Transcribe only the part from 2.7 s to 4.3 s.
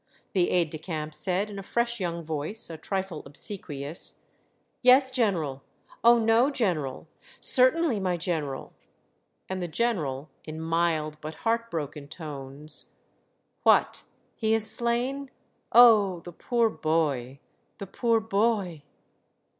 a trifle obsequious,